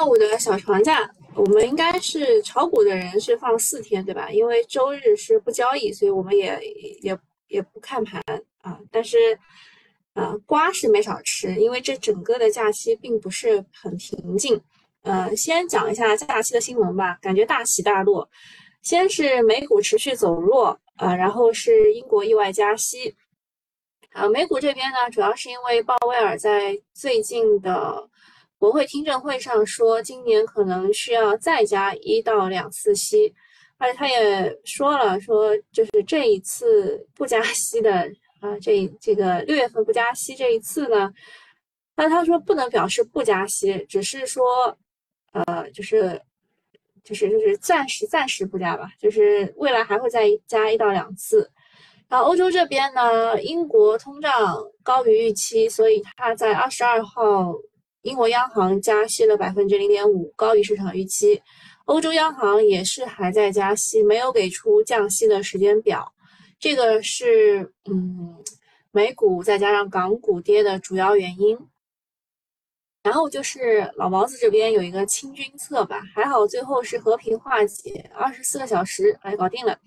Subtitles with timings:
[0.00, 4.30] 端午的小长假，我们应该是炒股的人是放四天，对吧？
[4.30, 6.58] 因为周日是不交易，所以我们也
[7.02, 8.18] 也也不看盘
[8.62, 8.80] 啊。
[8.90, 9.38] 但是，
[10.14, 14.58] 呃，瓜是没少吃，因为这整个的假期并不是很平静。
[15.02, 18.26] 呃，先讲一下假期的新闻吧，感觉大起大落。
[18.80, 23.14] 先是美股持续走弱，呃，然后是英国意外加息。
[24.14, 28.08] 啊，美股这边呢，主要是因为鲍威尔在最近的。
[28.60, 33.34] 国会听证会上说，今年可能需要再加一到两次息，
[33.78, 37.90] 而且他也说了，说就是这一次不加息的
[38.40, 41.10] 啊，这这个六月份不加息这一次呢，
[41.96, 44.44] 那他说不能表示不加息，只是说
[45.32, 46.20] 呃，就是
[47.02, 51.50] 就是就是暂时暂时不加吧，就是未来还会再加一到两次。
[52.10, 57.54] 然后欧洲这边呢，英国通胀高于预期，所以他在二十二号。
[58.02, 61.42] 英国央行加息了百分之零点五，高于市场预期。
[61.84, 66.10] 欧洲央行也是还在加息，没有给出降息的时间表。
[66.58, 68.36] 这个是嗯，
[68.90, 71.58] 美股再加上港股跌的主要原因。
[73.02, 79.78] 然后就是老毛子这边有一个清君侧吧，还好最后是和平化解，二十四个小时哎搞定了。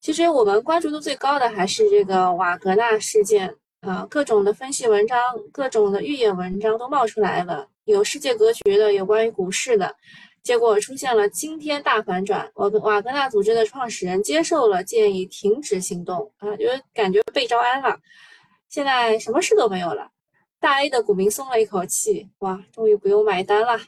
[0.00, 3.54] 其实我们关注度最高的还是这个瓦格纳事件。
[3.80, 5.18] 啊，各种的分析文章，
[5.50, 9.96] 各种的预演文章都冒出来了，有世界格局的，有关于股市的，
[10.42, 12.50] 结果出现了惊天大反转。
[12.54, 17.98] 我瓦格纳组织的创始人接受了建议，停止行动啊，就感觉被招安了。
[18.68, 20.10] 现在什么事都没有了，
[20.60, 23.80] 大 A 的股民松了一口气，哇，终于不用买单了。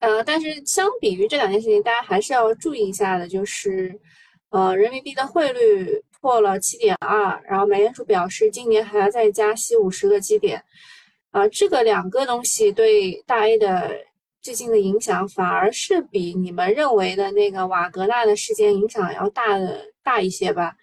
[0.00, 3.98] 呃，但是相比于这两件事情，大家还是要注意一下的，就是
[4.50, 6.02] 呃，人民币的汇率。
[6.20, 10.62] 破了七点二，然后美联储表示今年还要再加息五十个基点，
[11.30, 13.96] 啊，这个两个东西对大 A 的
[14.42, 20.74] 最近的影响，反而是比你们认为的那个瓦格纳的事件影响要大的大一些吧。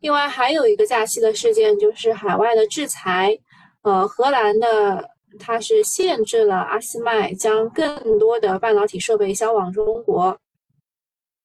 [0.00, 3.36] 另外还有一个假期的事件就是海外的制裁，
[3.82, 10.38] 呃，荷兰的它是限制了阿斯麦将更多的半导体设备销往中国。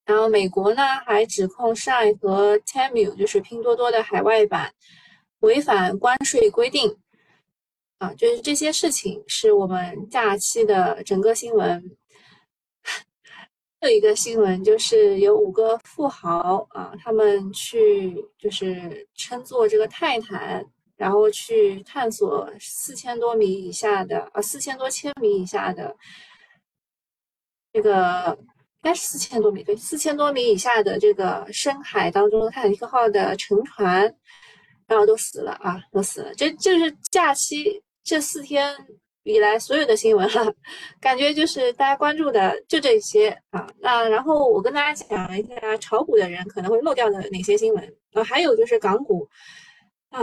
[0.05, 4.73] 然后美国呢还指控 Shine 和 Temu，就是拼多多的海外版，
[5.39, 6.97] 违反关税规定。
[7.99, 11.95] 啊，就是这些事情是我们假期的整个新闻。
[13.79, 20.65] 还有一个新闻就是有五个富豪啊，他们去就是乘坐这个泰坦，
[20.97, 25.95] 然后去探索四千多米以下的啊，四千多千米以下的
[27.71, 28.37] 这个。
[28.83, 34.13] 应该是四千多米，对，四千多米以下的这个深海当中，泰坦尼克号的沉船，
[34.87, 36.35] 然后都死了啊，都死了。
[36.35, 38.75] 这就是假期这四天
[39.23, 40.53] 以来所有的新闻了，
[40.99, 43.65] 感觉就是大家关注的就这些啊。
[43.79, 49.25] 那然后我跟大家讲一下炒股的人可能会漏掉的哪些新闻啊，还有就是港股，
[50.09, 50.19] 啊，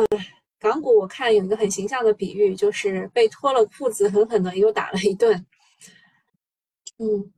[0.59, 5.47] 港股我看有一个很形象的比喻，就是被脱了裤子狠狠的又打了一顿，
[6.99, 7.33] 嗯。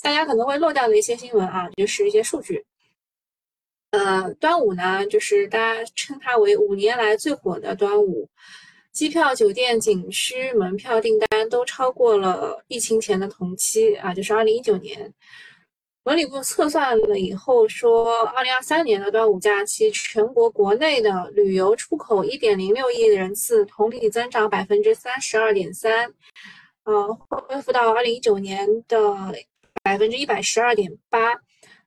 [0.00, 2.64] 大家可能会漏掉的一些新闻啊，就是一些数据。
[3.90, 8.28] 呃，端午呢，就是大家称它为五年来最火的端午，
[8.92, 15.12] 机票、酒店、景区门票订单都超过了疫情前的同期啊，就是二零一九年。
[16.04, 26.12] 文旅部测算了以后说，二零二三年的端午假期，全国国内的旅游出口一点零六亿人次，同比增长百分之三十二点三，
[26.84, 29.34] 呃，恢复到二零一九年的。
[29.88, 31.34] 百分之一百十二点八，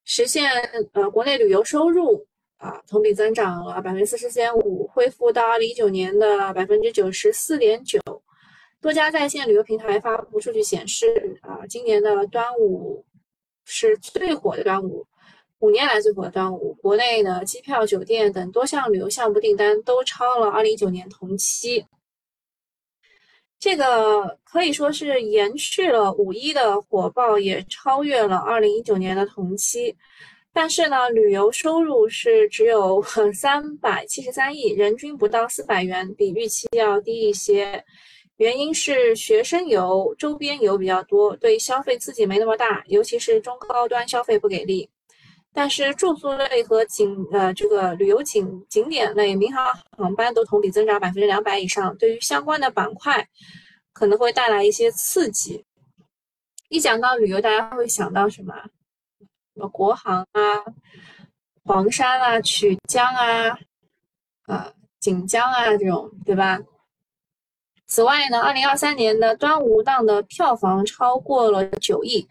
[0.05, 0.49] 实现
[0.93, 2.25] 呃国内旅游收入
[2.57, 8.01] 啊同比增长了百分之四十四点五，恢复到二零一九年的百分之九十四点九。
[8.81, 13.05] 多家在线旅游平台发布数据显示啊，今年的端午
[13.65, 15.05] 是最火的端午，
[15.59, 21.85] 五年来最火的端午，国内的机票、酒店等多项旅游项目订单都超了二零一九年同期。
[23.61, 29.95] 这个可以说是延续了五一的火爆，也超越了二零一九年的同期。
[30.51, 32.99] 但是呢，旅游收入是只有
[33.31, 37.85] 三百七十三亿，人均不到四百元，比预期要低一些。
[38.37, 44.89] 原因是学生游、周边游比较多，对消费刺激没那么大，尤其是中高端消费不给力。
[45.53, 49.65] 但是住宿类和景呃这个旅游景景点类民航
[49.97, 53.27] 航班都同比增长百分之两百以上，对于相关的板块
[53.93, 55.65] 可能会带来一些刺激。
[56.69, 58.53] 一讲到旅游，大家会想到什么？
[59.53, 60.63] 什么国航啊、
[61.65, 63.59] 黄山啊、曲江啊、
[64.45, 64.71] 啊
[65.01, 66.59] 锦江啊这种，对吧？
[67.87, 72.25] 此外呢，二零二三年的端午档的票房超过了九亿，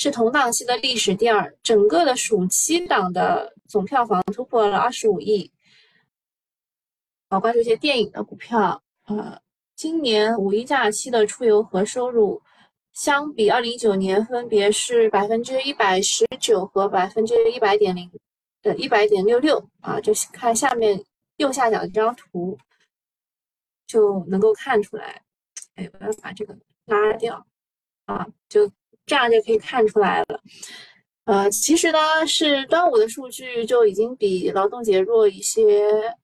[0.00, 1.54] 是同档期的历史第二。
[1.62, 5.52] 整个的暑期档的总票房突破了二十五亿。
[7.28, 8.82] 好，关注一些电影的股票。
[9.04, 9.38] 呃，
[9.76, 12.40] 今年五一假期的出游和收入，
[12.94, 18.10] 相比二零一九年分别是百分之一百十九和百分之一百点零，
[18.62, 21.04] 呃，一百点六六啊，就是看下面
[21.36, 22.56] 右下角这张图
[23.86, 25.20] 就能够看出来。
[25.74, 26.56] 哎，我要把这个
[26.86, 27.46] 拉掉
[28.06, 28.70] 啊，就
[29.10, 30.40] 这样就可以看出来了。
[31.24, 31.98] 呃，其实呢，
[32.28, 36.14] 是端午的数据就已经比劳动节弱一些。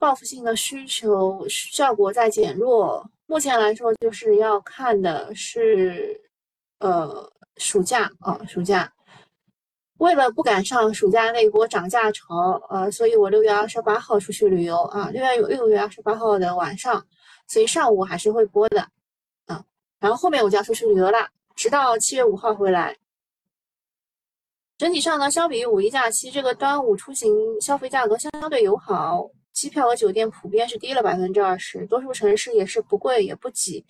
[0.00, 6.20] 报复性的需求效果在减弱，目前来说就是要看的是，
[6.78, 8.92] 呃，暑假啊，暑假。
[9.96, 17.04] 为了不赶上暑假那波涨价潮，呃，所以我六月二十八号出去旅游啊，六月六月二十八号的晚上，
[17.48, 18.82] 所以上午还是会播的，
[19.46, 19.64] 啊，
[19.98, 22.96] 然后后面我就要出去旅游了，直到七月五号回来。
[24.78, 29.28] 整体上呢，相比于五一假期，这个端午出行消费价格相对友好。
[29.52, 33.84] 机票和酒店普遍是低了百分之二十，多数城市也是不贵也不挤，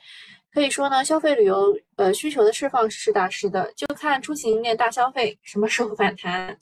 [0.50, 6.59] 可以说呢，消费旅游呃需求的释放是实打实的，就看出行链大消费什么时候反弹。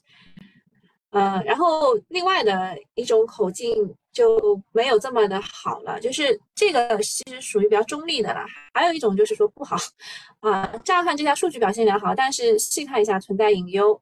[1.11, 8.43] 呃，然后另外的一种口径就没有这么的好了，就是这个其实属于比较中立的了。
[8.73, 9.75] 还有一种就是说不好
[10.39, 14.01] 啊，乍看这条数据表现良好，但是细看一下存在隐忧。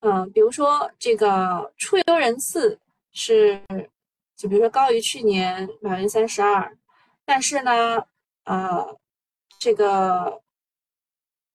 [0.00, 2.78] 嗯，比如说这个出游人次
[3.12, 3.62] 是。
[4.36, 6.76] 就比如说高于去年百分之三十二，
[7.24, 8.04] 但是呢，
[8.46, 8.84] 呃，
[9.60, 10.42] 这个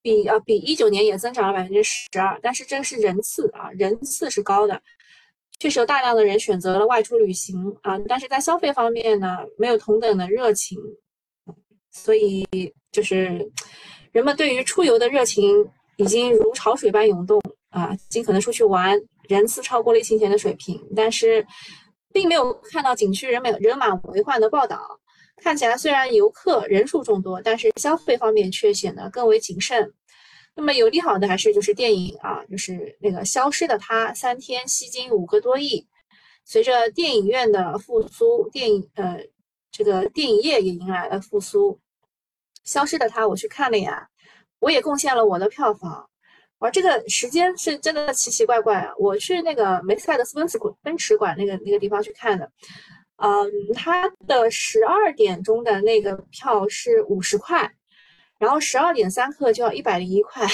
[0.02, 4.82] 比呃比一九年也增长了百分之十二，但是这是人次啊，人次是高的，
[5.60, 10.80] 确实有大量的人选择了外出旅行啊，但是在消费方面呢，没有同等的热情，
[11.92, 12.48] 所以
[12.92, 13.52] 就是
[14.12, 15.66] 人们对于出游的热情
[15.98, 21.46] 已经如潮水般涌动啊，尽可能出去玩，人次超过了疫情前的水平，但是。
[22.12, 24.82] 并没有看到景区人满人满为患的报道，
[25.44, 29.94] 看起来虽然游客人数众多，但是消费方面却显得更为谨慎。
[30.60, 35.88] 那么有利好的还是就是电影啊，就是那个消失的他三天吸金五个多亿。
[36.44, 39.18] 随着电影院的复苏，电影呃
[39.72, 41.80] 这个电影业也迎来了复苏。
[42.66, 44.10] 消失的他我去看了呀，
[44.60, 46.10] 我也贡献了我的票房。
[46.58, 48.92] 而这个时间是真的奇奇怪怪啊！
[48.98, 52.52] 我去那个梅赛德斯奔驰馆奔驰馆那个那个地方去看的，
[53.16, 57.72] 嗯，它的十二点钟的那个票是五十块，
[58.40, 60.48] 然后十二点三克就要一百零一块，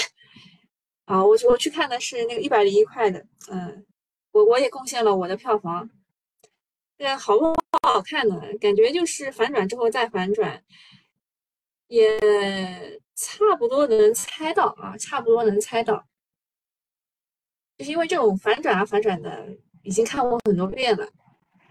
[1.06, 3.86] 啊，我我去看的是那个一百零一块的，嗯，
[4.32, 5.88] 我我也贡献了我的票房，
[6.98, 8.42] 这好不好看呢？
[8.60, 10.62] 感觉就是反转之后再反转，
[11.88, 13.00] 也。
[13.18, 16.04] 差不多能猜到啊，差不多能猜到，
[17.78, 19.48] 就是因为这种反转啊反转的，
[19.82, 21.08] 已经看过很多遍了，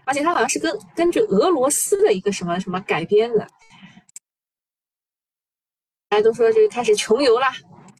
[0.04, 3.48] 而且它好像是根根据俄罗斯的一个什么什么改编的，
[6.08, 7.46] 大家都说就开始穷游了，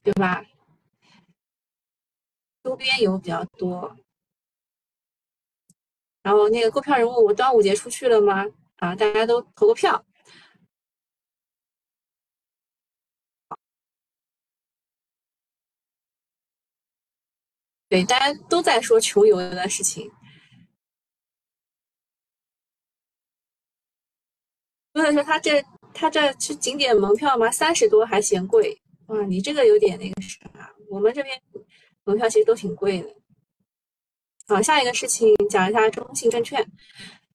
[0.02, 0.44] 对吧？
[2.62, 3.96] 周边游比较多，
[6.22, 8.44] 然后那个购票人物，我端午节出去了吗？
[8.76, 10.04] 啊，大家都投个票。
[17.88, 20.10] 对，大家都在说穷游的事情。
[24.92, 25.62] 所以说他这
[25.98, 27.50] 他这去景点门票吗？
[27.50, 29.22] 三十多还嫌贵哇！
[29.22, 30.38] 你这个有点那个啥，
[30.90, 31.34] 我们这边
[32.04, 33.08] 门票其实都挺贵的。
[34.46, 36.62] 好，下一个事情讲一下中信证券。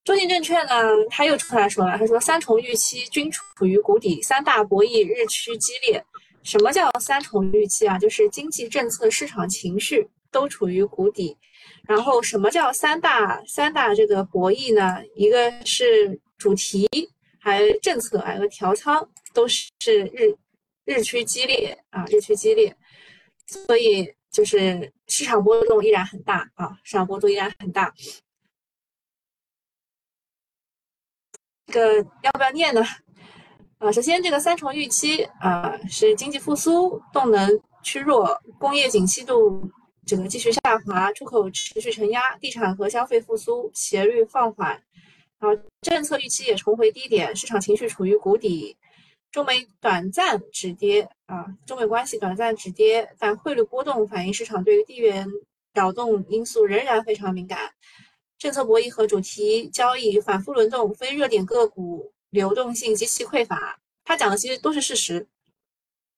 [0.04, 0.72] 中信证券呢，
[1.10, 6.04] 他又出来说了，他说三重预期均处于谷底，三大博弈日趋激烈。
[6.44, 7.98] 什么叫三重预期啊？
[7.98, 10.08] 就是经济政策、市场情绪。
[10.34, 11.38] 都处于谷底，
[11.86, 15.04] 然后什么叫三大三大这个博弈呢？
[15.14, 16.88] 一个是主题，
[17.44, 20.38] 还政策，还有调仓，都是日
[20.86, 22.76] 日趋激烈啊，日趋激烈，
[23.48, 27.92] 所以就是市场波动依然很大啊，市场波动依然很大。
[31.66, 32.84] 这个要不要念呢？
[33.80, 37.50] 啊，首先这个三重预期啊，是经济复苏，动能
[37.82, 39.68] 趋弱，工业景气度。
[40.04, 44.84] 这个继续下滑，出口持续承压，地产和消费复苏斜率放缓，
[45.42, 45.48] 好
[45.82, 48.78] 政策预期也重回低点，市场情绪处于谷底，
[49.32, 55.28] 中美短暂止跌啊，中美关系短暂止跌，但汇率波动反映市场对于地缘
[55.74, 57.72] 扰动因素仍然非常敏感，
[58.38, 63.80] 政策博弈和主题交易反复轮动，非热点个股流动性极其匮乏。
[64.04, 65.28] 他讲的其实都是事实。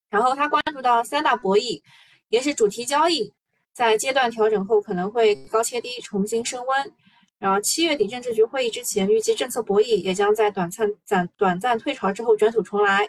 [0.10, 1.82] 然后他关注到三大博弈，
[2.28, 3.32] 也是主题交易，
[3.74, 6.94] 在阶段调整后可能会高切低，重新升温。
[7.44, 13.06] 然后七月底政治局会议之前，预计政策博弈也将在短暂暂短暂退潮之后卷土重来。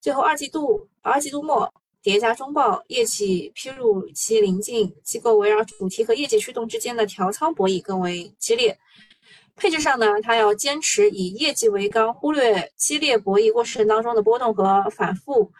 [0.00, 8.76] 最后二季度二季度末叠加中报业绩披露期临近，机构围绕主题和业绩驱动之间的调仓博弈更为激烈。
[9.54, 15.52] 配置上呢，它要坚持以业绩为纲，忽略激烈博弈过程当中的波动和反复，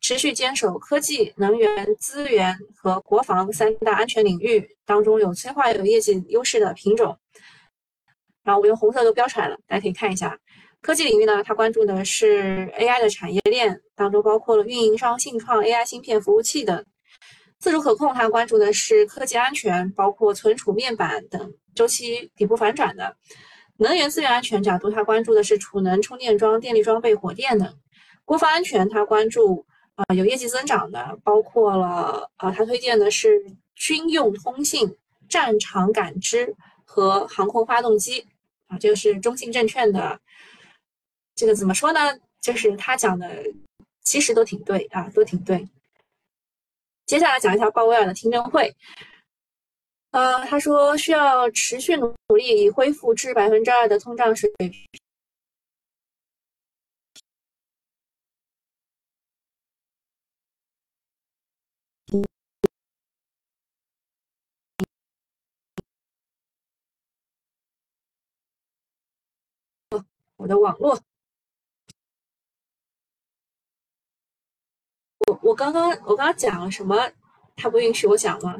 [0.00, 7.14] 持续坚守科技、能源、资源和国防三大安全领域当中有催化有业绩优势的品种。
[8.46, 10.38] 然后我用红色都标出来了，大家可以看一下。
[10.80, 16.84] 科技领域呢，它关注的是 AI 的产业链当中，包括了运营商信创、AI 芯片服务器等。
[17.58, 23.16] 自主可控，它关注的是科技安全，包括存储面板等周期底部反转的。
[23.78, 27.74] 能源资源安全角度，它关注的是储能、充电桩、电力装备、火电等。
[28.24, 33.42] 国防安全，它关注啊有业绩增长的，包括了啊它推荐的是
[33.74, 34.96] 军用通信、
[35.28, 38.24] 战场感知和航空发动机。
[38.68, 40.20] 啊，就是中信证券的，
[41.34, 42.00] 这个怎么说呢？
[42.40, 43.44] 就是他讲的
[44.02, 45.66] 其实都挺对啊，都挺对。
[47.06, 48.74] 接下来讲一下鲍威尔的听证会。
[50.12, 54.72] 呃，他说需要持续努力以恢复至百分之二的通胀水平
[70.36, 70.98] 我的网络，
[75.26, 77.10] 我我刚刚我刚刚讲了什么？
[77.56, 78.54] 他不允许我讲吗？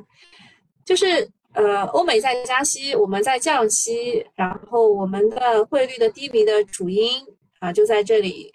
[0.85, 7.23] 就是呃，欧美在加息，我们在降息，然后我们的汇率的低迷的主因
[7.61, 8.55] 啊就在这里，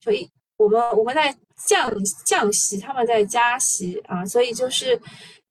[0.00, 1.34] 所以我们我们在
[1.66, 1.92] 降
[2.24, 4.98] 降息，他们在加息啊，所以就是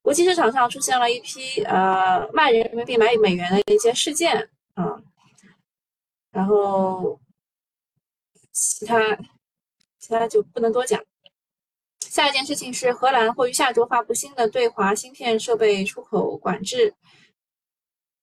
[0.00, 5.00] 国际市场上出现了一批呃卖人民币买美元的一些事件啊。
[6.32, 7.20] 然后，
[8.52, 9.16] 其他
[9.98, 11.00] 其他就不能多讲。
[12.00, 16.94] 下一件事情是，荷兰会于下周发布新的对华芯片设备出口管制。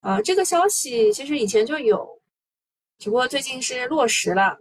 [0.02, 2.22] 呃，这个消息其实以前就有，
[2.98, 4.58] 只不过最近是落实了。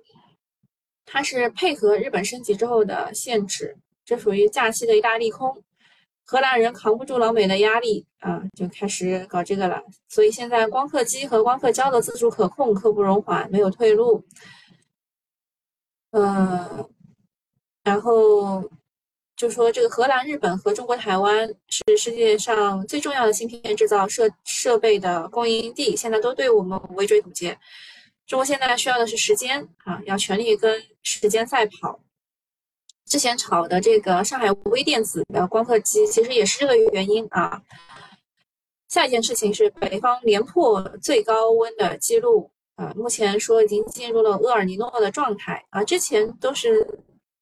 [1.06, 5.62] 它是配合日本升级之后的限制，这属于假期的一大利空。
[6.30, 9.82] 荷兰人扛不住老美的压力啊，就开始搞这个了。
[10.10, 14.22] 所以现在光刻机和光刻胶的自主可控，刻不容缓，没有退路。
[16.10, 16.86] 呃，
[17.82, 18.62] 然后
[19.36, 27.58] 就说这个荷兰、日本和中国台湾是世界上最重要的芯片制造设设备的供应地，现在都对我们围追堵截。
[28.26, 31.98] 中国现在需要的是时间啊，要全力跟时间赛跑。
[33.08, 37.60] 之前炒的这个上海微电子的光刻机，其实也是这个原因啊。
[38.88, 46.86] 下一件事情是北方连破最高温的记录啊，目前说已经进入了厄尔尼诺的状态啊，之前都是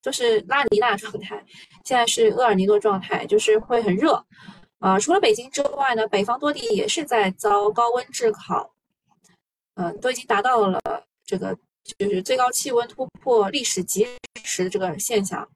[0.03, 1.45] 都是拉尼娜状态，
[1.85, 4.25] 现在是厄尔尼诺状态，就是会很热
[4.79, 4.99] 啊。
[4.99, 8.73] 除了北京之外呢，北方多地也是在遭高温炙烤，
[9.75, 10.81] 嗯，都已经达到了
[11.25, 11.57] 这个
[11.99, 14.07] 就是最高气温突破历史极
[14.43, 15.49] 值的这个现象。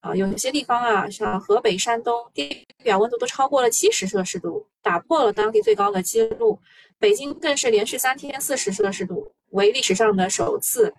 [0.00, 6.60] 啊，有些地方啊，像河北、山东，地表温度都超过了七十摄氏度，打破了当地最高的记录。
[6.98, 10.92] 北京更是连续三天四十摄氏度，为历史上的首次。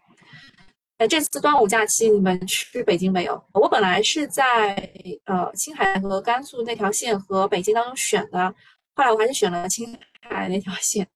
[0.98, 3.44] 哎，这次端午假期你们去北京没有？
[3.54, 4.92] 我本来是在
[5.26, 8.56] 呃青海和甘肃那条线和北京当中选的，
[8.96, 11.08] 后来我还是选了青海那条线。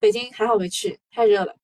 [0.00, 1.54] 北京还好没去，太热了。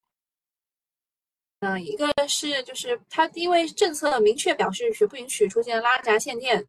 [1.67, 6.63] 嗯，一个是就是它因为政策明确表示是不允许出现拉闸限电，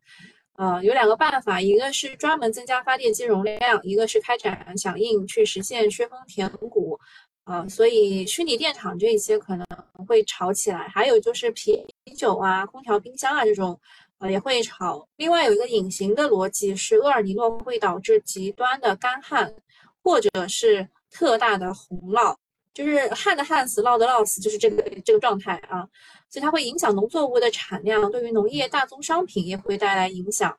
[0.56, 6.98] 呃，有两个办法，一个是专门增加发电机容量，一个是开展响应去实现削峰填谷，
[7.44, 9.68] 啊，所以虚拟电厂这一些可能
[10.08, 11.86] 会炒起来，还有就是啤
[12.16, 13.78] 酒啊、空调、冰箱啊这种，
[14.20, 15.06] 呃，也会炒。
[15.18, 19.54] 另外有一个隐形的逻辑是厄尔尼诺会导致极端的干旱，
[20.02, 22.34] 或者是特大的洪涝。
[22.75, 25.88] 就是旱的旱死，涝的涝死，就是这个这个状态啊，
[26.29, 30.55] 所以它会影响农作物的产量，对于农业大宗商品也会带来影响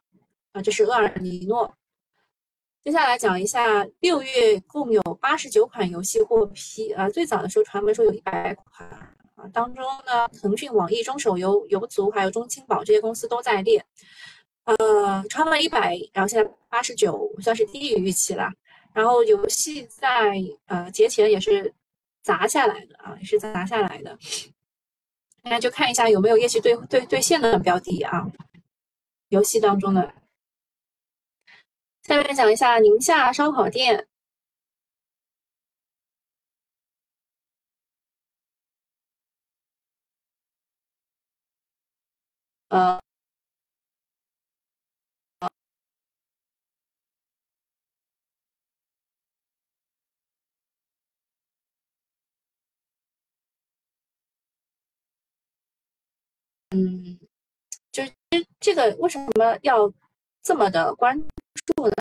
[0.52, 0.62] 啊。
[0.62, 1.76] 这是厄尔尼诺。
[2.82, 8.88] 接下来讲一下，六月共有八十九款游戏获批啊，最早的时候传闻说有一百款
[9.34, 13.84] 啊，当中呢，腾讯、网易、中手游、游族还有中青宝这些公司都在列。
[14.64, 18.50] 呃，传闻一百，然后现在八十九，算是低于预期了。
[18.94, 21.74] 然后游戏在呃节前也是。
[22.26, 24.18] 砸下来的啊，是砸下来的。
[25.44, 28.26] 大家就看一下有没有业绩兑兑兑现的标的啊，
[29.28, 30.12] 游戏当中的。
[32.02, 34.08] 下面讲一下宁夏烧烤店。
[42.68, 43.00] 呃，
[56.70, 57.18] 嗯，
[57.92, 58.12] 就是
[58.58, 59.92] 这个为什么要
[60.42, 61.16] 这么的关
[61.76, 61.94] 注呢？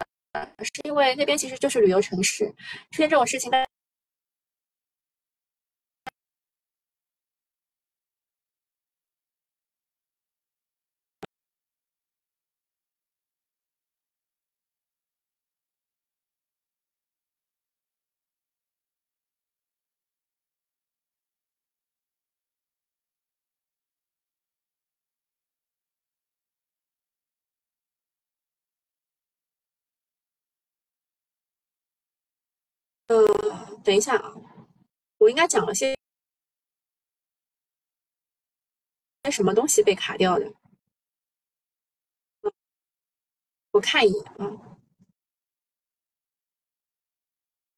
[0.60, 2.46] 是因为那边其实就是旅游城市，
[2.92, 3.66] 出现这种事情大
[33.08, 33.24] 呃，
[33.84, 34.34] 等一下啊，
[35.20, 35.96] 我应该讲了些
[39.24, 40.54] 些什么东西被卡掉的？
[43.72, 44.50] 我看一眼啊，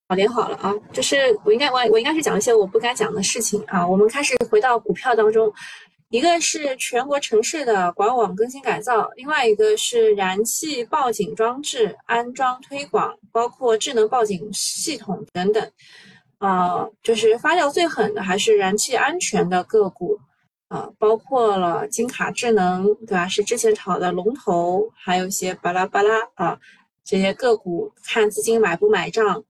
[0.07, 3.85] 好，连好了啊，就是我应该我我应该是讲一些我不该讲的事情啊。
[3.87, 5.53] 我们开始回到股票当中。
[6.09, 15.71] 一个是全国城市的管网更新改造，另外一个是燃气报警装置安装推广，包括智能报警系统等等。
[16.37, 20.17] 啊，就是发酵最狠的还是燃气安全的个股
[20.69, 23.27] 啊，包括了金卡智能，对吧？
[23.27, 26.57] 是之前炒的龙头，还有一些巴拉巴拉啊，
[27.03, 29.43] 这些个股看资金买不买账。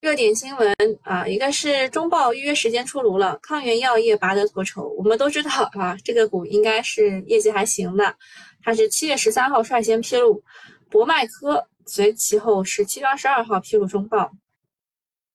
[0.00, 4.88] 热点新闻啊，一个是中报预约时间出炉了，抗原药业拔得头筹。
[4.96, 8.16] 我们都知道啊，这个股应该是业绩还行的，
[8.62, 10.42] 它是七月十三号率先披露，
[10.88, 14.32] 博迈科随其后是七月二十二号披露中报。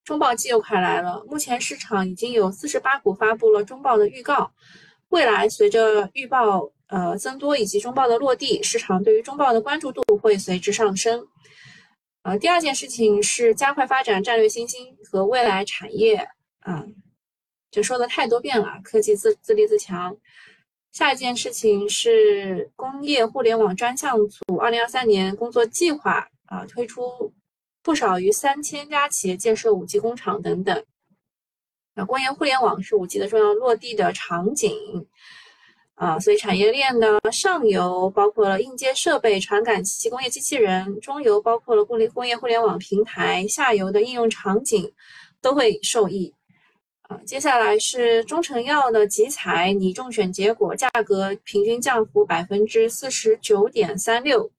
[0.04, 4.52] 中报季又快来了，目前市场已经有四十八股发布了中报的预告，
[5.10, 11.28] 未来随着预报呃增多以及中报的落地，市场对于中报的关注度会随之上升。
[12.26, 16.28] 啊，第二件事情是加快发展战略新兴和未来产业
[16.62, 16.84] 啊，
[17.70, 20.18] 就说的太多遍了，科技自自立自强。
[20.92, 27.32] 下一件事情是工业互联网专项组二零二三年工作计划啊，推出
[27.84, 30.84] 不少于三千家企业建设五 G 工厂等等。
[31.94, 34.76] 那工业互联网是五 G 的重要落地的场景。
[35.96, 44.92] 啊，所以产业链的上游包括了硬件设备、传感器、工业机器人；中游包括了工业工业互联网平台；下游的应用场景
[45.42, 46.34] 都会受益。
[47.04, 54.52] 啊，接下来是中成药的集采拟中选结果，价格平均降幅百分之四十九点三六，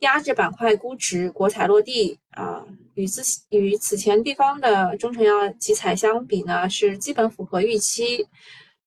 [0.00, 2.18] 压制板块估值，国采落地。
[2.30, 2.64] 啊，
[2.94, 8.26] 与此与此前地方的中成药集采相比呢，是基本符合预期。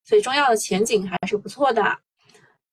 [0.06, 1.84] 所以中药的前景还是不错的，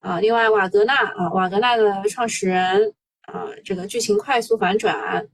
[0.01, 5.27] 啊，另外瓦格纳啊，瓦格纳的创始人啊，这个剧情快速反转。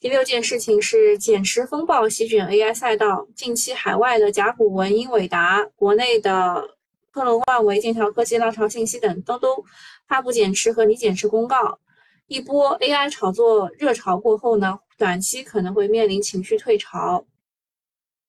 [0.00, 6.76] 第六件事情是减持风暴席卷 AI 赛道，近期海外的甲骨文、英伟达，国内的
[7.12, 9.64] 科隆万维、剑桥科技、浪潮信息等都都
[10.08, 11.78] 发布减持和拟减持公告。
[12.26, 17.24] 一波 AI 炒作热潮过后呢，短期可能会面临情绪退潮。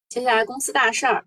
[0.07, 1.25] 接下来公司大事儿。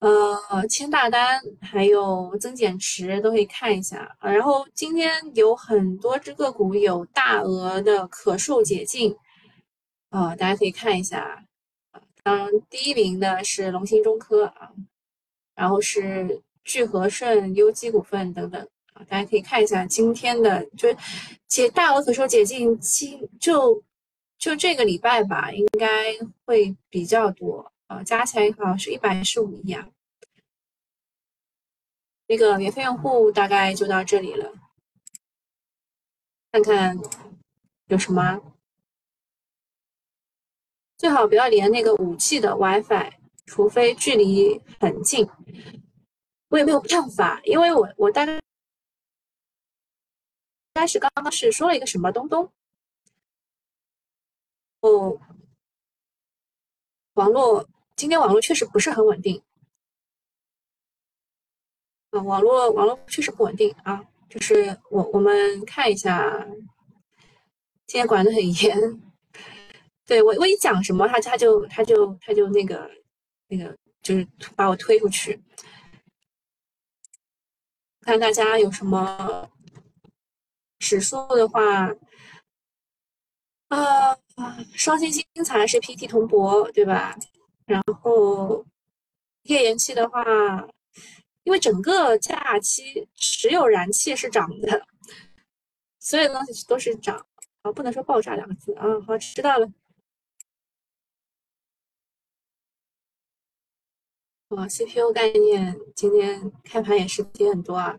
[0.00, 4.16] 呃，签大单还有增减持都可以看一下。
[4.20, 9.14] 然后今天有很多只个股有大额的可售解禁
[10.08, 11.46] 啊，大家可以看一下
[11.92, 12.00] 啊。
[12.22, 14.72] 当第一名的是龙芯中科啊，
[15.54, 18.60] 然后是聚合顺优基股份等等
[18.94, 20.88] 啊，大家可以看一下今天的就
[21.46, 23.82] 解大额可售解禁，今就
[24.38, 26.14] 就这个礼拜吧，应该
[26.46, 27.70] 会比较多。
[27.90, 29.88] 啊，加起来好像是一百一十五亿啊。
[32.28, 34.52] 那个免费用户大概就到这里了，
[36.52, 36.96] 看看
[37.86, 38.40] 有什么。
[40.98, 43.12] 最好不要连那个五 G 的 WiFi，
[43.46, 45.28] 除非距离很近。
[46.50, 48.40] 我也没有办法，因为我我大概应
[50.74, 52.52] 该是刚刚是说了一个什么东东。
[54.82, 55.18] 哦，
[57.14, 57.68] 网络。
[58.00, 59.42] 今天网络确实不是很稳定，
[62.12, 64.02] 啊，网络网络确实不稳定啊。
[64.26, 66.46] 就是我我们看一下，
[67.86, 69.02] 今天管得很严。
[70.06, 72.90] 对我我一讲什么，他他就他就他就那个
[73.48, 75.38] 那个就是把我推出去。
[78.00, 79.46] 看大家有什么
[80.78, 81.94] 指数的话，
[83.68, 84.16] 啊，
[84.74, 87.14] 双星星材是 PT 铜箔对吧？
[87.70, 88.66] 然后
[89.44, 90.24] 页岩气的话，
[91.44, 94.88] 因为整个假期只有燃气是涨的，
[96.00, 97.24] 所有东西都是涨
[97.62, 99.00] 啊，不能说爆炸两个字啊。
[99.06, 99.70] 好，知道了。
[104.48, 107.96] 啊，CPU 概念今天开盘也是跌很多啊。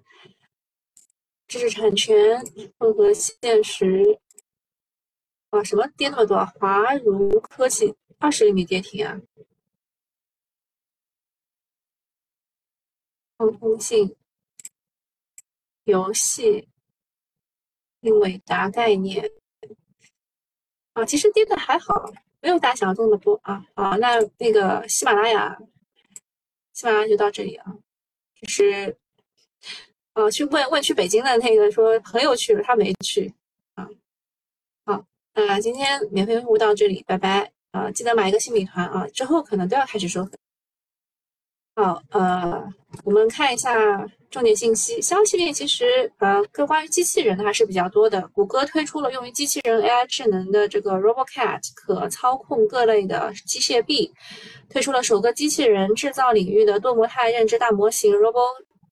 [1.48, 2.44] 知识产权
[2.78, 4.20] 混合现实，
[5.52, 6.46] 啊，什么跌那么多？
[6.46, 9.18] 华如科技二十厘米跌停啊。
[13.50, 14.16] 通信、
[15.86, 16.68] 游戏、
[18.02, 19.32] 英伟达概念
[20.94, 23.66] 啊，其实跌的还好，没有大家想象中的多啊。
[23.76, 25.58] 好，那那个喜马拉雅。
[26.74, 27.78] 喜马拉雅就到这里啊，
[28.40, 28.98] 就是，
[30.14, 33.34] 呃，去问问去北京的那个说朋友去了，他没去
[33.76, 33.88] 啊。
[34.86, 37.92] 好，那今天免费服务到这里，拜拜啊！
[37.92, 40.38] 记得买一个新米团啊，之后可能都要开始收费。
[41.76, 42.64] 好，呃，
[43.04, 44.06] 我们看一下。
[44.30, 48.26] 重点信息，消息面其实呃，跟关于机器人的还是比较多的。
[48.30, 54.10] 谷歌推出了用于机器人 AI 智能的这个 RoboCat，可操控各类的机械臂，
[54.70, 58.40] 推出了首个机器人制造领域的多模态认知大模型 Robo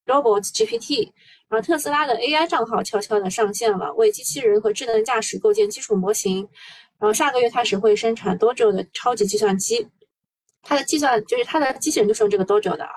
[0.06, 1.10] Robot GPT。
[1.48, 6.46] 然后特斯拉的 AI 账号悄悄的上线了，为机器人和智能驾驶构建基础模型。
[7.00, 9.88] 然后下个月开始会生产 Dojo 的超级计算机，
[10.62, 12.91] 它的计算就是它的机器人就是用这个 Dojo 的啊。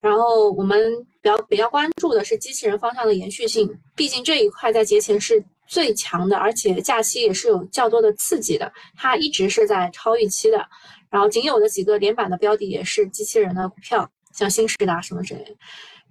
[0.00, 0.80] 然后我们
[1.20, 10.66] 比较比较关注的是机器人方向的延续性，毕竟这一块在节前是最强的，而且假期也是有较多的刺激的，它一直是在超预期的。
[11.08, 15.54] 然后仅有的几个连板的标的也是机器人的股票，像新时达什么之类的。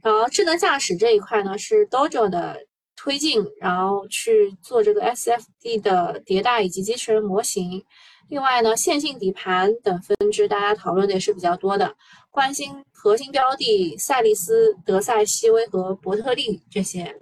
[0.01, 2.57] 然后智能驾驶这一块呢是 Dojo 的
[2.95, 7.83] 推进，然后去做这个 SFD 的迭代以及机器人模型。
[8.31, 11.93] 另外呢，线性底盘等分支，大家讨论的也是比较多的。
[12.29, 17.13] 关心核心标的，赛力斯、德赛西威和伯特利这些。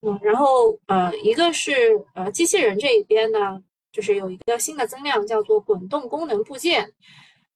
[0.00, 1.72] 嗯，然后呃，一个是
[2.16, 6.92] 呃机器人这一边呢，就是有一个新的增量，叫做滚动功能部件。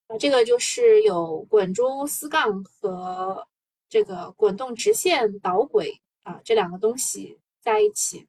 [0.07, 3.45] 啊，这个就是有滚珠丝杠和
[3.89, 8.29] 这个滚动直线导轨啊这两个东西在一起。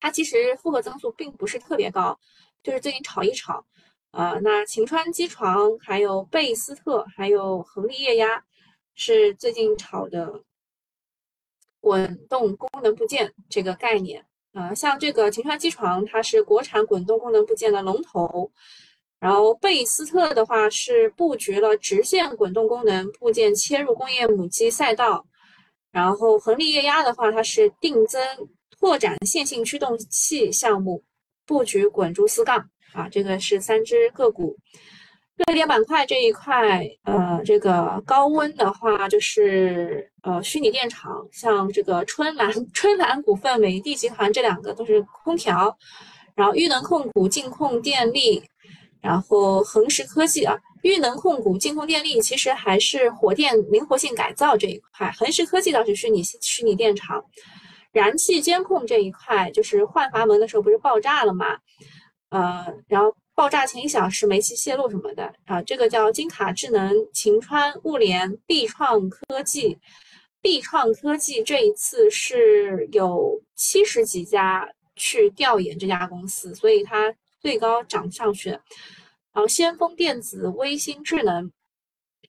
[0.00, 2.18] 它其实复合增速并不是特别高。
[2.62, 3.64] 就是最近炒一炒，
[4.10, 8.44] 啊，那晴川机床、还有贝斯特、还有恒力液压
[8.94, 10.42] 是最近炒的
[11.80, 18.52] 滚动功能部件这个概念，啊，像这个晴川机床，它是国产滚动功能部件的龙头，
[19.18, 25.24] 然后贝斯特的话是布局了直线滚动功能部件切入工业母机赛道，
[25.92, 28.20] 然后恒力液压的话，它是定增
[28.70, 31.02] 拓展线性驱动器项目。
[31.50, 34.56] 布局滚珠丝杠啊，这个是三只个股。
[35.34, 45.76] 热点板块这一块，呃，这个高温的话就是呃虚拟电厂，像这个春兰、 春兰股份、美的集团这两个都是空调。
[46.36, 48.40] 然后玉能控股、净控电力，
[49.02, 57.24] 然后恒实科技啊，玉能控股、净控电力其实还是火电灵活性改造这一块，恒实科技倒是虚拟虚拟电厂。
[57.92, 61.58] 燃气监控这一块，就是换阀门的时候不是爆炸了吗？
[62.30, 69.78] 呃，然后爆炸前一小时煤气泄漏什么的啊，这个叫金卡智能、晴川物联、必创科技。
[70.42, 78.48] 必创科技这一次是有七十几家去调研这家公司，所以它最高涨上去。
[78.48, 78.60] 然
[79.34, 81.52] 后先锋电子、微星智能、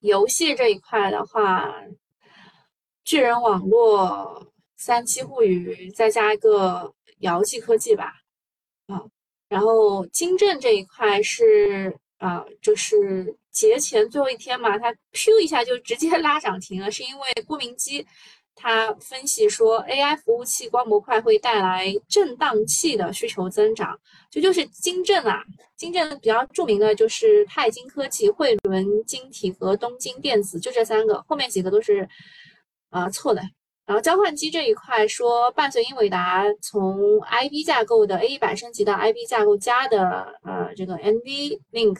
[0.01, 1.73] 游戏这一块的话，
[3.05, 4.50] 巨人网络。
[4.81, 8.15] 三七互娱，再加一个瑶记科技吧，
[8.87, 8.99] 啊，
[9.47, 18.03] 然后金正这一块是啊，就是节前最后一天嘛，它咻一下就直接 拉涨停了，是因为郭明基
[18.55, 23.95] 他分析说 AI 服务器光模块会带来震荡器的需求增长，
[24.31, 25.43] 这就是金正啊，
[25.77, 32.09] 金正比较著名的就是泰晶科技、汇伦晶体和东京电子，就这三个，后面几个都是
[32.89, 33.43] 啊错的。
[33.91, 41.97] 然后交换机这一块说，伴随英伟达从 IB 架构的 A 一百升级到 IB 架构加的呃这个 NVLink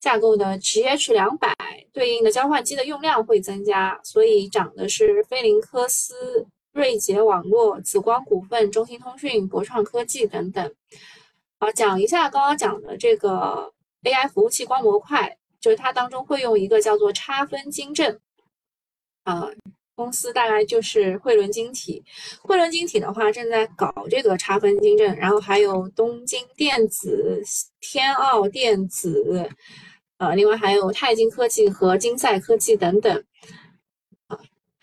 [0.00, 1.54] 架构的 GH 两百，
[1.92, 10.74] 对应的交换机的用量会增加，所以涨的是菲林科斯、瑞捷网络、紫光股份、中兴通讯、博创科技等等。
[11.58, 13.70] 好，讲一下刚刚讲的这个
[14.04, 18.18] AI 服务器光模块，就是它当中会用一个叫做差分金证，
[19.24, 19.50] 啊，
[20.00, 22.02] 公司大概就是汇伦晶体。
[22.40, 27.42] 汇伦晶体的话正在搞这个差分金证，然后还有东京电子、
[27.80, 29.50] 天奥电子，
[30.16, 33.24] 呃，另外还有泰晶科技和金赛科技等等，
[34.28, 34.38] 啊，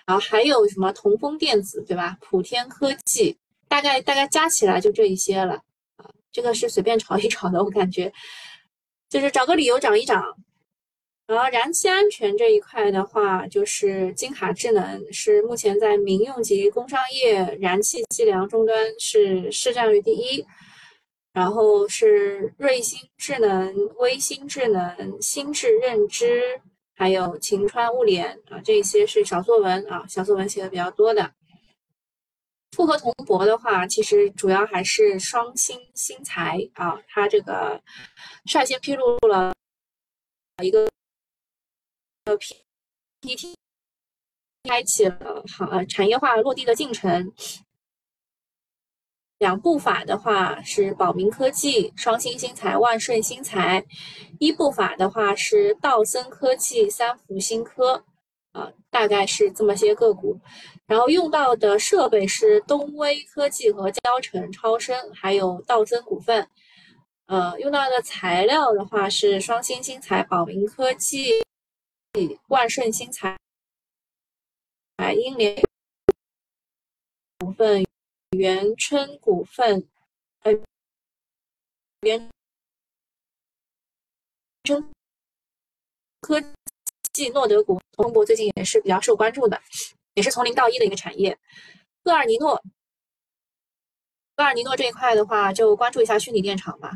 [0.05, 2.15] 然后还有什么同丰电子，对吧？
[2.21, 5.55] 普天科技，大概大概加起来就这一些了，
[5.95, 8.13] 啊，这个是随便炒一炒的，我感觉。
[9.09, 10.21] 就是找个理由涨一涨，
[11.27, 20.45] 然后燃气安全这一块的话，就是金卡智能是目前在民用级工商业燃气计量终端是市占率第一，
[21.33, 26.61] 然后是瑞星智能、微星智能、新智认知，
[26.95, 31.33] 还有晴川物联啊，这些是小作文啊，小作文写的比较多的。
[32.71, 37.81] 复合铜箔的话，其实主要还是双星新材啊，它这个
[38.45, 39.53] 率先披露了
[40.63, 40.89] 一个
[42.35, 43.55] PPT，
[44.63, 47.31] 开启了行产业化落地的进程。
[49.37, 53.83] 两步法的话是宝明科技、双星新材、万顺新材；
[54.39, 58.03] 一步法的话是道森科技、三福新科。
[58.53, 60.39] 啊，大概是这么些个股，
[60.87, 66.49] 然后用到的设备是东威科技和交城超声，还有道森股份。
[67.27, 71.33] 呃，用到的材料的话是双星新材、宝明科技、
[72.47, 73.37] 万顺新材、
[75.15, 75.61] 英联
[77.39, 77.85] 股份、
[78.37, 79.87] 元春股份、
[80.43, 80.51] 呃，
[82.01, 82.29] 元
[84.63, 84.89] 春
[86.21, 86.41] 科。
[87.13, 89.59] 技诺德股，通博最近也是比较受关注的，
[90.13, 91.35] 也是从零到一的一个产业。
[92.03, 92.63] 厄尔尼诺，
[94.35, 96.91] 厄尔尼诺这一块的话，就关注一下虚拟电厂吧。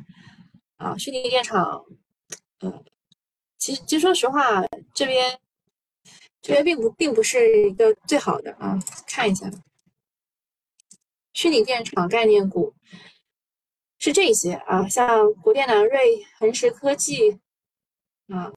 [0.77, 1.83] 啊，虚拟电厂，
[2.59, 2.83] 呃，
[3.61, 5.39] 其实其实说实话，这边
[6.41, 8.79] 这边并不并不是一个最好的啊。
[9.05, 9.47] 看一下，
[11.33, 12.73] 虚拟电厂概念股
[13.99, 17.39] 是这些啊，像国电南瑞、恒实科技
[18.29, 18.51] 啊。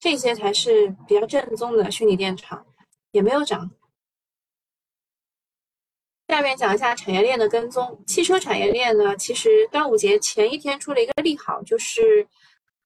[0.00, 2.64] 这些才是比较正宗的虚拟电厂，
[3.10, 3.68] 也没有涨。
[6.28, 8.02] 下面讲一下产业链的跟踪。
[8.06, 12.26] 汽车产业链呢，其实端午节前一天出了一个利好，就是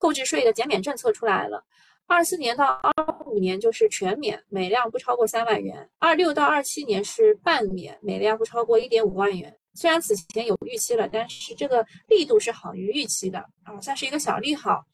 [0.03, 1.65] 购置税的减免政策出来了。
[2.09, 2.93] 二四年到二
[3.27, 9.57] 五年就是全免，每辆不超过三万元；二六到二七年是半免，每辆不超过一点五万元。
[9.75, 14.85] 虽然此前有预期了，但是这个力度是好于预期的啊，算是一个小利好。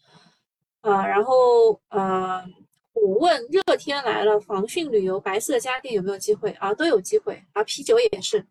[0.82, 2.44] 啊，然后呃，
[2.92, 6.74] 我问热天来了，防汛旅游、白色家电有没有机会啊？
[6.74, 8.46] 都有机会啊，啤酒也是。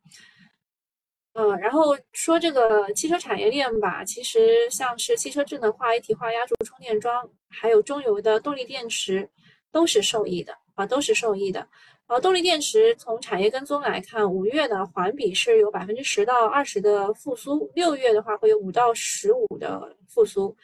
[1.39, 9.30] 嗯，然后说这个汽车产业链吧，其实像是汽车智能化、一体化、压铸充电桩，还有中游的动力电池，
[9.71, 11.67] 都是受益的啊，都是受益的。
[12.08, 20.58] 呃，动力电池从产业跟踪来看，五月的环比是有百分之十到二十的复苏，六月的话会有五到十五的复苏。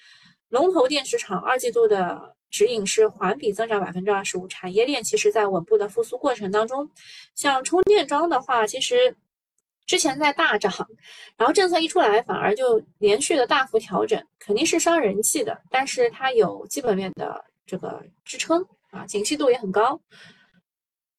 [0.50, 6.90] 龙头电池厂二季度的指引是环比增长百分之二十五，产业链其实在稳步的复苏过程当中。
[7.36, 9.16] 像充电桩的话，其实
[9.86, 10.72] 之前在大涨，
[11.38, 15.60] 然后政策一出来，反而就连续的大幅调整，肯定是伤人气的。
[15.70, 20.00] 但是它有基本面的这个支撑啊，景气度也很高。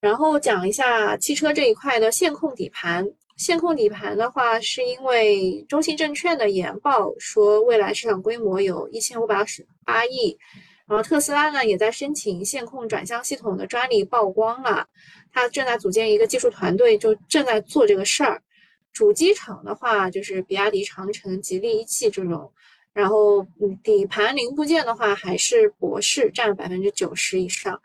[0.00, 3.06] 然后讲一下汽车这一块的线控底盘。
[3.36, 10.38] 线控底盘的话，是因为中信证券的研报说，未来市场规模有一千五百二十八亿。
[10.86, 14.86] 然后特斯拉呢，也在申请线控转向系统的专利曝光了，
[15.32, 18.40] 它正在组建一个技术团队，就正在做这个事儿。
[18.94, 22.50] 主机厂的话，就是比亚迪、长城、吉利一汽这种。
[22.94, 27.82] 然后，嗯，底盘零部件的话，还是博世占百分之九十以上。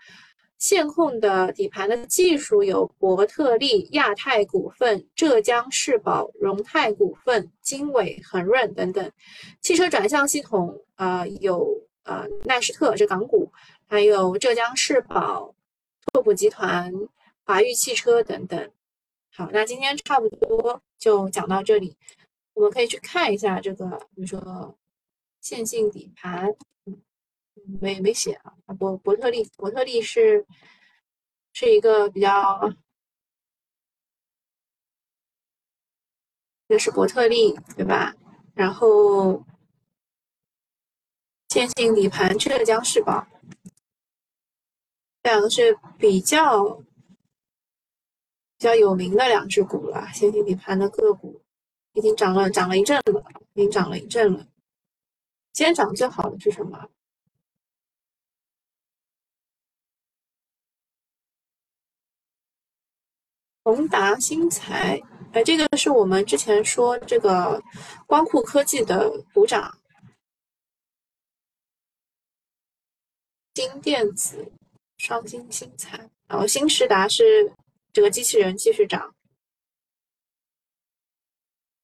[0.60, 9.12] 线控的底盘的技术有博特利、亚太股份、浙江世宝、荣泰股份、经纬恒润等等。
[9.62, 11.65] 汽车转向系统啊，有
[12.04, 13.52] 呃奈士特这港股，
[13.88, 15.56] 还有浙江世宝、
[16.12, 16.93] 拓普集团、
[17.45, 18.69] 华域汽车等等。
[19.39, 21.95] 好，那今天差不多就讲到这里，
[22.52, 24.78] 我们可以去看一下这个，比如说
[25.39, 26.54] 线性底盘。
[27.80, 30.45] 没没写啊，博伯特利，伯特利是
[31.54, 32.73] 是一个比较，
[36.67, 38.15] 这是伯特利对吧？
[38.56, 39.45] 然后
[41.49, 43.28] 线性底盘浙江世宝，
[45.21, 46.82] 这两个是比较
[48.60, 51.41] 比较有名的两只股了，先进底盘的个股
[51.93, 54.45] 已经涨了，涨了一阵了，已经涨了一阵了。
[55.54, 56.89] 今天涨最好的是什么？
[63.63, 67.63] 宏达新材，哎，这个是我们之前说这个
[68.06, 69.78] 光酷科技的股长，
[73.54, 74.52] 金电子、
[74.98, 77.54] 双星新材，然后新时达是
[77.99, 79.13] 这个机器人继续涨。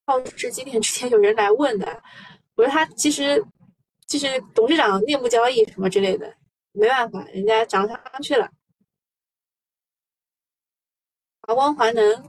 [0.06, 2.02] 浩智机电之前有人来问的，
[2.56, 3.44] 我说他其实
[4.08, 6.34] 就是董事长内部交易什么之类的，
[6.72, 8.50] 没办法，人家涨上去了。
[11.42, 12.24] 华光华能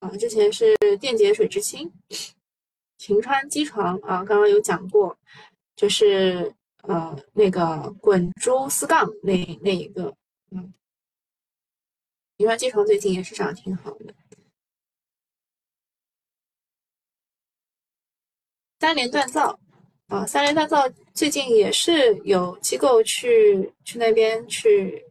[0.00, 1.90] 啊，之前是电解水制氢，
[2.98, 5.16] 秦川机床啊，刚刚有讲过，
[5.74, 10.14] 就是呃那个滚珠丝杠那那一个，
[10.50, 10.74] 嗯，
[12.44, 14.14] 秦川机床最近也是涨挺好的。
[18.80, 19.58] 三联锻造
[20.08, 25.02] 啊，三联锻造最近也是有机构去去那边去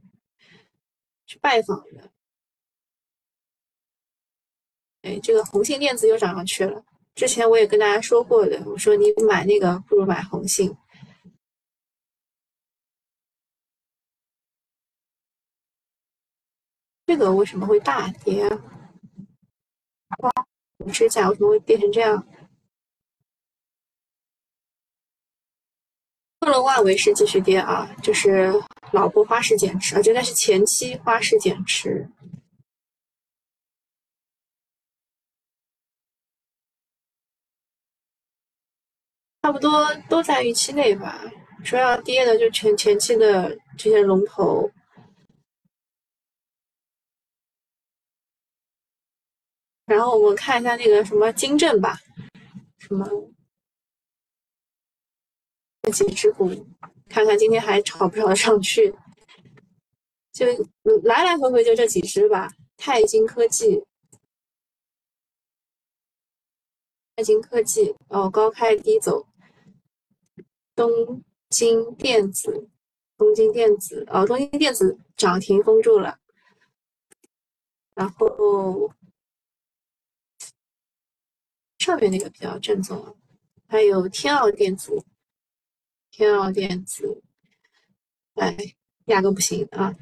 [1.25, 2.11] 去拜访的。
[5.01, 6.85] 哎，这个红信电子又涨上去了。
[7.15, 10.71] 之前我也跟大家说过的，我说你买那个不如买红信。
[17.05, 18.59] 这个为什么会大跌啊？
[20.91, 22.27] 指甲为什么会变成这样？
[26.39, 28.51] 克隆万维是继续跌啊，就是
[28.91, 32.09] 老婆花式减持啊，这该是前期花式减持，
[39.41, 41.21] 差不多都在预期内吧。
[41.63, 44.69] 说要跌的就前前期的这些龙头，
[49.85, 51.97] 然后我们看一下那个什么金正吧，
[52.79, 53.05] 什么。
[55.91, 56.49] 几只股，
[57.09, 58.95] 看看今天还炒不炒得上去？
[60.31, 60.45] 就
[61.03, 62.49] 来来回回就这几只吧。
[62.77, 63.83] 泰晶科技，
[67.15, 69.27] 泰晶科技哦，高开低走。
[70.73, 72.69] 东京电子，
[73.17, 76.17] 东京电子哦，东京电子涨停封住了。
[77.93, 78.89] 然后
[81.83, 83.17] 上面那个比较正宗，
[83.67, 85.03] 还有天奥电子。
[86.15, 87.21] 天奥电子，
[88.35, 88.55] 哎，
[89.05, 89.93] 压根不行啊！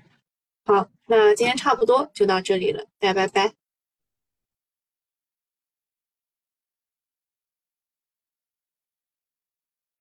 [0.65, 3.61] 好，那今天差不多就到这里了，大家拜拜。